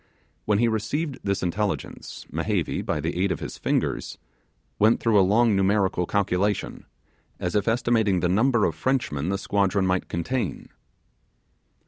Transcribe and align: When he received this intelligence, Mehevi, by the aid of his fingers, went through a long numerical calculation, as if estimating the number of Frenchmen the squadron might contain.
When 0.45 0.57
he 0.57 0.67
received 0.67 1.19
this 1.23 1.43
intelligence, 1.43 2.25
Mehevi, 2.31 2.81
by 2.81 2.99
the 3.01 3.21
aid 3.23 3.31
of 3.31 3.39
his 3.39 3.59
fingers, 3.59 4.17
went 4.79 4.99
through 4.99 5.19
a 5.19 5.21
long 5.21 5.55
numerical 5.55 6.07
calculation, 6.07 6.87
as 7.39 7.53
if 7.53 7.67
estimating 7.67 8.19
the 8.19 8.27
number 8.27 8.65
of 8.65 8.73
Frenchmen 8.73 9.29
the 9.29 9.37
squadron 9.37 9.85
might 9.85 10.07
contain. 10.07 10.69